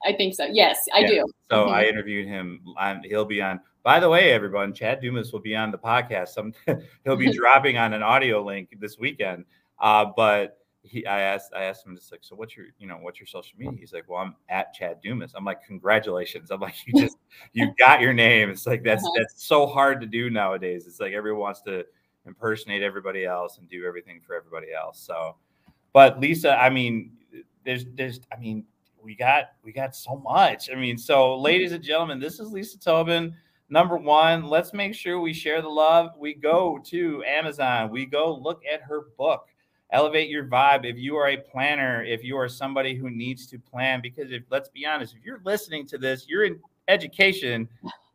[0.04, 0.44] I think so.
[0.44, 1.06] Yes, I Yeah.
[1.08, 1.26] do.
[1.50, 1.70] So Mhm.
[1.72, 2.60] I interviewed him.
[2.76, 3.60] On, he'll be on.
[3.82, 6.28] By the way, everyone, Chad Dumas will be on the podcast.
[6.28, 6.52] Some
[7.04, 9.44] he'll be dropping on an audio link this weekend.
[9.80, 12.96] Uh, but he, I asked, I asked him just like, so what's your, you know,
[12.98, 13.76] what's your social media?
[13.78, 15.32] He's like, well, I'm at Chad Dumas.
[15.34, 16.50] I'm like, congratulations.
[16.50, 17.16] I'm like, you just,
[17.52, 18.50] you got your name.
[18.50, 19.12] It's like that's Uh-huh.
[19.16, 20.86] that's so hard to do nowadays.
[20.86, 21.84] It's like everyone wants to
[22.26, 25.00] impersonate everybody else and do everything for everybody else.
[25.00, 25.36] So,
[25.92, 27.12] but Lisa, I mean,
[27.64, 28.64] there's, there's, I mean,
[29.08, 30.68] we got we got so much.
[30.70, 33.32] I mean, so ladies and gentlemen, this is Lisa Toebben.
[33.70, 36.10] Number one, let's make sure we share the love.
[36.18, 37.90] We go to Amazon.
[37.90, 39.46] We go look at her book,
[39.92, 40.84] Elevate Your Vibe.
[40.84, 44.42] If you are a planner, if you are somebody who needs to plan, because if
[44.50, 47.66] let's be honest, if you're listening to this, you're in education,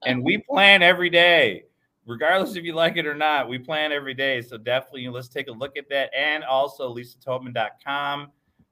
[0.05, 1.63] and we plan every day,
[2.05, 3.49] regardless if you like it or not.
[3.49, 6.11] We plan every day, so definitely let's take a look at that.
[6.15, 8.27] And also, LisaToebben.com.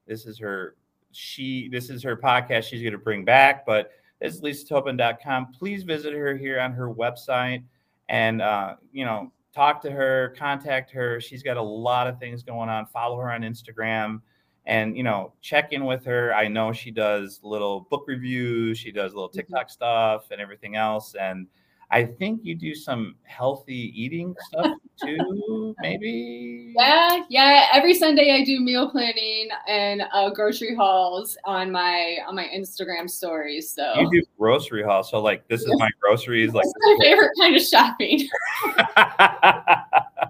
[0.06, 0.76] This is her
[1.12, 3.90] she this is her podcast she's going to bring back but
[4.20, 7.62] it's lisatoebben.com please visit her here on her website
[8.08, 11.20] and uh, you know talk to her contact her.
[11.20, 12.86] She's got a lot of things going on.
[12.86, 14.20] Follow her on instagram
[14.66, 16.34] and you know check in with her.
[16.34, 21.14] I know she does little book reviews she does little tiktok stuff and everything else
[21.14, 21.46] and
[21.92, 27.66] i think you do some healthy eating stuff too maybe Yeah, yeah.
[27.72, 33.08] Every Sunday I do meal planning and uh, grocery hauls on my on my Instagram
[33.10, 33.70] stories.
[33.70, 35.10] So you do grocery hauls.
[35.10, 38.28] so like this is my groceries like my favorite kind of shopping.
[38.66, 39.82] I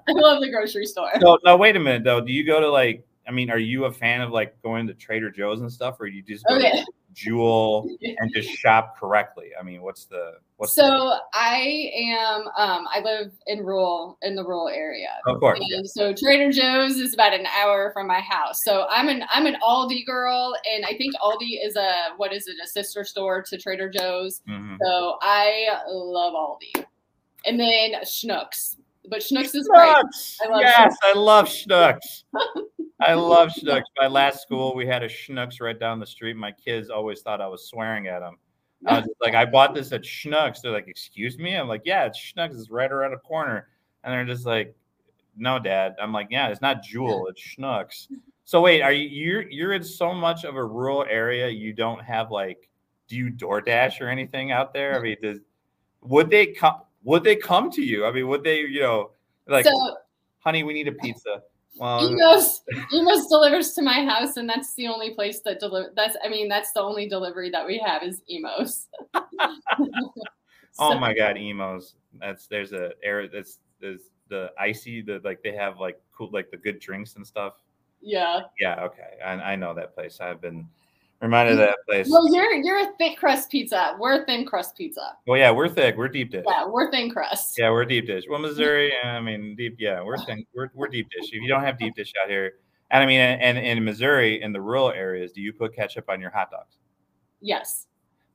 [0.09, 1.11] love the grocery store.
[1.21, 3.85] so no wait a minute though do you go to like i mean are you
[3.87, 6.71] a fan of like going to trader joe's and stuff or you just go Okay.
[6.71, 12.43] to jewel and just shop correctly i mean what's the what's the, So I am
[12.57, 15.09] um I live in rural in the rural area.
[15.27, 15.81] of course yeah.
[15.85, 18.59] So Trader Joe's is about an hour from my house.
[18.65, 22.47] So I'm an I'm an Aldi girl, and I think Aldi is a what is
[22.47, 24.41] it a sister store to Trader Joe's.
[24.49, 24.77] Mhm.
[24.83, 26.85] So I love Aldi,
[27.45, 28.77] and then Schnucks.
[29.09, 29.89] But Schnucks is great.
[29.89, 32.25] I love yes, I love Schnucks.
[33.01, 33.83] I love Schnucks.
[33.99, 36.37] My last school, we had a Schnucks right down the street.
[36.37, 38.37] My kids always thought I was swearing at them.
[38.87, 40.61] I was like, I bought this at Schnucks.
[40.61, 41.55] They're like, excuse me?
[41.55, 42.59] I'm like, yeah, it's Schnucks.
[42.59, 43.69] It's right around the corner.
[44.03, 44.75] And they're just like,
[45.37, 45.95] no, Dad.
[46.01, 47.27] I'm like, yeah, it's not Jewel.
[47.31, 48.09] It's Schnucks.
[48.45, 51.49] So wait, are you you're you're in so much of a rural area?
[51.49, 52.69] You don't have like,
[53.09, 54.99] do you DoorDash or anything out there?
[54.99, 55.39] I mean, does
[56.03, 56.81] would they come?
[57.05, 58.07] Would they come to you?
[58.07, 58.61] I mean, would they?
[58.61, 59.11] You know,
[59.47, 59.97] like, so
[60.41, 61.43] honey, we need a pizza.
[61.77, 65.93] Well, Imo's Imo's delivers to my house, and that's the only place that deliver.
[65.97, 68.89] That's I mean that's the only delivery that we have is Imo's.
[70.79, 71.95] oh my god, imo's.
[72.21, 73.27] That's there's a air.
[73.27, 75.01] That's there's the icy.
[75.01, 77.55] The like they have like cool like the good drinks and stuff.
[78.03, 78.41] Yeah.
[78.61, 80.21] Yeah, okay, I, I know that place.
[80.21, 80.67] I've been
[81.23, 82.09] reminded of that place.
[82.11, 83.97] Well, you're you're a thick crust pizza.
[83.99, 85.17] We're a thin crust pizza.
[85.27, 85.97] Well, yeah, we're thick.
[85.97, 86.45] We're deep dish.
[86.47, 87.55] Yeah, we're thin crust.
[87.57, 88.25] Yeah, we're deep dish.
[88.29, 89.77] Well, Missouri, I mean, deep.
[89.79, 91.31] Yeah, we're thin, we're we're deep dish.
[91.33, 92.55] If you don't have deep dish out here,
[92.91, 96.21] and I mean, and, in Missouri, in the rural areas, do you put ketchup on
[96.21, 96.77] your hot dogs?
[97.41, 97.87] Yes.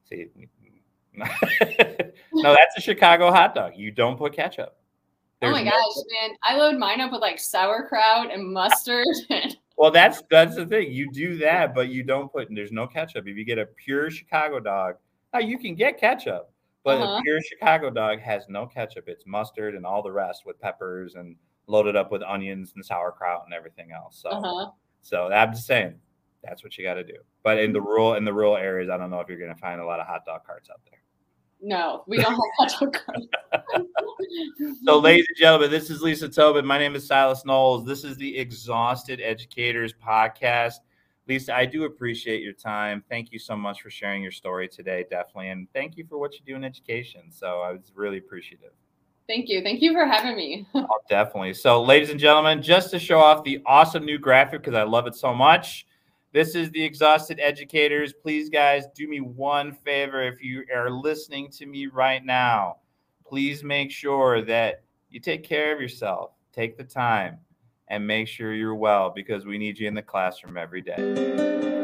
[0.10, 0.28] See,
[1.14, 1.26] no,
[2.54, 3.74] that's a Chicago hot dog.
[3.76, 4.78] You don't put ketchup.
[5.42, 6.38] oh my There's no- gosh, man!
[6.44, 9.06] I load mine up with like sauerkraut and mustard.
[9.30, 10.92] And Well, that's that's the thing.
[10.92, 12.48] You do that, but you don't put.
[12.52, 13.28] There's no ketchup.
[13.28, 14.96] If you get a pure Chicago dog,
[15.34, 16.52] now you can get ketchup,
[16.84, 17.20] but Uh-huh.
[17.20, 19.06] a pure Chicago dog has no ketchup.
[19.08, 21.36] It's mustard and all the rest with peppers and
[21.68, 24.20] loaded up with onions and sauerkraut and everything else.
[24.22, 24.72] So, uh-huh.
[25.02, 25.96] so I'm just saying,
[26.44, 27.18] that's what you got to do.
[27.44, 29.60] But in the rural in the rural areas, I don't know if you're going to
[29.60, 30.97] find a lot of hot dog carts out there.
[31.62, 32.40] No, we don't have
[32.70, 33.28] petrol cars.
[34.84, 36.66] So, ladies and gentlemen, this is Lisa Toebben.
[36.66, 37.86] My name is Silas Knowles.
[37.86, 40.76] This is the Exhausted Educators Podcast.
[41.28, 43.04] Lisa, I do appreciate your time.
[43.10, 45.50] Thank you so much for sharing your story today, definitely.
[45.50, 47.32] And thank you for what you do in education.
[47.32, 48.72] So, I was really appreciative.
[49.28, 49.62] Thank you.
[49.64, 50.68] Thank you for having me.
[50.76, 51.56] Oh, definitely.
[51.56, 55.08] So, ladies and gentlemen, just to show off the awesome new graphic because I love
[55.08, 55.87] it so much,
[56.34, 58.14] this is the Exhausted Educators.
[58.14, 62.78] Please, guys, do me one favor if you are listening to me right now.
[63.26, 67.38] Please make sure that you take care of yourself, take the time,
[67.88, 71.77] and make sure you're well because we need you in the classroom every day.